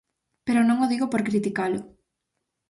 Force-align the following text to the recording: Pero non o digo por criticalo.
Pero 0.45 0.61
non 0.67 0.77
o 0.85 0.89
digo 0.91 1.05
por 1.11 1.21
criticalo. 1.29 1.79